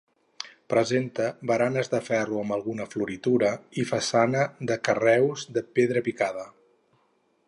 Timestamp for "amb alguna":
2.45-2.87